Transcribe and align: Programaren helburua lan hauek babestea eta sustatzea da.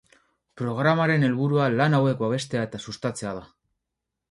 Programaren 0.61 1.25
helburua 1.27 1.67
lan 1.75 1.97
hauek 1.99 2.23
babestea 2.25 2.65
eta 2.71 2.83
sustatzea 2.87 3.37
da. 3.41 3.47